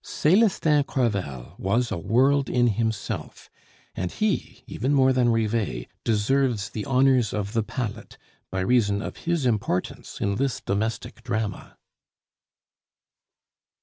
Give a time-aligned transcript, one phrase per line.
[0.03, 3.51] Celestin Crevel was a world in himself;
[3.93, 8.17] and he, even more than Rivet, deserves the honors of the palette
[8.49, 11.77] by reason of his importance in this domestic drama.